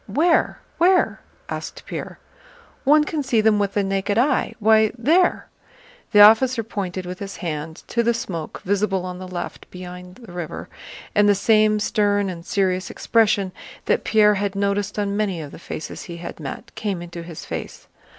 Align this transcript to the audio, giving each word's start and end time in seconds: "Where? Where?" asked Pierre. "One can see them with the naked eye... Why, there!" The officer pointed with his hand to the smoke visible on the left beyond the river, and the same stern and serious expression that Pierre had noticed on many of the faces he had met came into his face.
"Where? 0.07 0.59
Where?" 0.79 1.21
asked 1.47 1.83
Pierre. 1.85 2.17
"One 2.85 3.03
can 3.03 3.21
see 3.21 3.39
them 3.39 3.59
with 3.59 3.75
the 3.75 3.83
naked 3.83 4.17
eye... 4.17 4.55
Why, 4.57 4.91
there!" 4.97 5.45
The 6.11 6.21
officer 6.21 6.63
pointed 6.63 7.05
with 7.05 7.19
his 7.19 7.35
hand 7.37 7.83
to 7.89 8.01
the 8.01 8.15
smoke 8.15 8.61
visible 8.63 9.05
on 9.05 9.19
the 9.19 9.27
left 9.27 9.69
beyond 9.69 10.15
the 10.15 10.31
river, 10.31 10.69
and 11.13 11.29
the 11.29 11.35
same 11.35 11.79
stern 11.79 12.31
and 12.31 12.43
serious 12.43 12.89
expression 12.89 13.51
that 13.85 14.03
Pierre 14.03 14.33
had 14.33 14.55
noticed 14.55 14.97
on 14.97 15.15
many 15.15 15.39
of 15.39 15.51
the 15.51 15.59
faces 15.59 16.01
he 16.05 16.17
had 16.17 16.39
met 16.39 16.73
came 16.73 17.03
into 17.03 17.21
his 17.21 17.45
face. 17.45 17.87